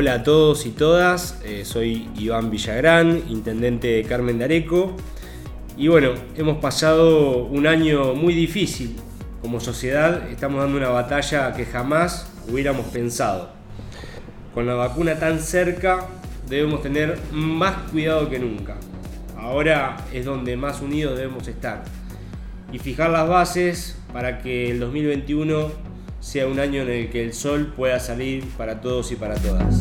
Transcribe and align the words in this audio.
Hola 0.00 0.14
a 0.14 0.22
todos 0.22 0.64
y 0.64 0.70
todas, 0.70 1.40
eh, 1.44 1.64
soy 1.64 2.08
Iván 2.16 2.52
Villagrán, 2.52 3.20
intendente 3.28 3.88
de 3.88 4.04
Carmen 4.04 4.38
de 4.38 4.44
Areco. 4.44 4.94
Y 5.76 5.88
bueno, 5.88 6.10
hemos 6.36 6.58
pasado 6.58 7.38
un 7.46 7.66
año 7.66 8.14
muy 8.14 8.32
difícil. 8.32 8.94
Como 9.42 9.58
sociedad 9.58 10.30
estamos 10.30 10.60
dando 10.60 10.76
una 10.76 10.90
batalla 10.90 11.52
que 11.52 11.66
jamás 11.66 12.30
hubiéramos 12.48 12.86
pensado. 12.86 13.50
Con 14.54 14.68
la 14.68 14.74
vacuna 14.74 15.18
tan 15.18 15.40
cerca 15.40 16.06
debemos 16.48 16.80
tener 16.80 17.18
más 17.32 17.90
cuidado 17.90 18.30
que 18.30 18.38
nunca. 18.38 18.76
Ahora 19.36 19.96
es 20.12 20.24
donde 20.24 20.56
más 20.56 20.80
unidos 20.80 21.18
debemos 21.18 21.48
estar. 21.48 21.82
Y 22.70 22.78
fijar 22.78 23.10
las 23.10 23.28
bases 23.28 23.98
para 24.12 24.38
que 24.42 24.70
el 24.70 24.78
2021 24.78 25.87
sea 26.20 26.46
un 26.46 26.58
año 26.58 26.82
en 26.82 26.90
el 26.90 27.10
que 27.10 27.24
el 27.24 27.32
sol 27.32 27.72
pueda 27.76 28.00
salir 28.00 28.44
para 28.56 28.80
todos 28.80 29.12
y 29.12 29.16
para 29.16 29.36
todas. 29.36 29.80